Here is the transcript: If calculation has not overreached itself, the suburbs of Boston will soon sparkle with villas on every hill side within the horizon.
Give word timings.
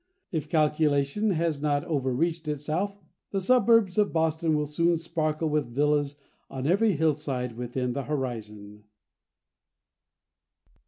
If 0.31 0.49
calculation 0.49 1.29
has 1.29 1.61
not 1.61 1.83
overreached 1.85 2.47
itself, 2.47 2.97
the 3.29 3.39
suburbs 3.39 3.99
of 3.99 4.11
Boston 4.11 4.55
will 4.57 4.65
soon 4.65 4.97
sparkle 4.97 5.47
with 5.47 5.75
villas 5.75 6.15
on 6.49 6.65
every 6.65 6.93
hill 6.93 7.13
side 7.13 7.55
within 7.55 7.93
the 7.93 8.05
horizon. 8.05 8.85